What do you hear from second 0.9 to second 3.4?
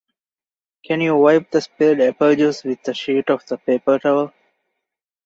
you wipe the spilled apple juice with a sheet